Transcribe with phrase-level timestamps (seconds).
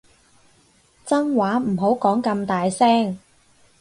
[1.05, 3.19] 真話唔好講咁大聲